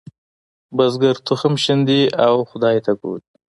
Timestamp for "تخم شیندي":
1.27-2.01